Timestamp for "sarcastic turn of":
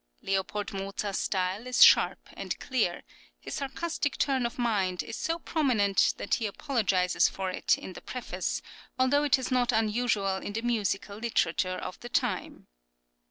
3.53-4.57